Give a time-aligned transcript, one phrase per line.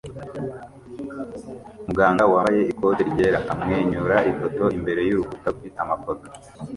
[1.85, 6.27] Muganga wambaye ikote ryera amwenyura ifoto imbere yurukuta rufite amafoto